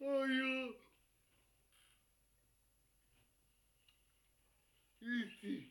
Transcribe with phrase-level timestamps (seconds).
[0.00, 0.74] 아유.
[5.00, 5.70] 이씨.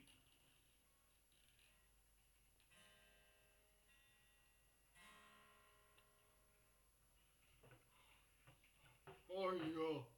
[9.30, 10.17] 아유.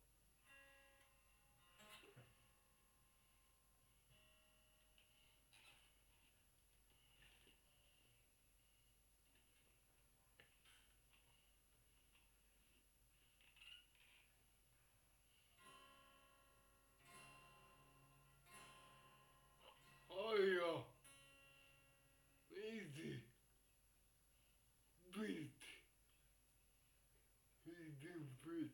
[28.01, 28.67] Easy breathe.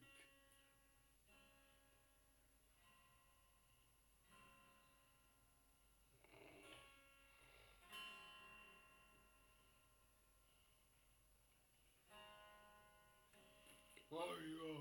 [14.12, 14.74] Uh, Aya.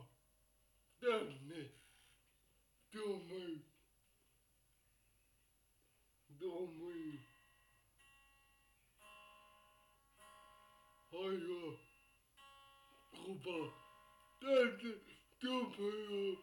[1.01, 1.71] Damn it.
[2.93, 3.65] Don't move.
[6.39, 7.21] Don't move.
[11.15, 11.63] Aya.
[13.25, 13.57] Opa.
[13.65, 13.84] Uh,
[14.41, 15.01] 但是，
[15.41, 16.37] 就很有，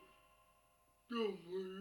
[1.10, 1.81] 就很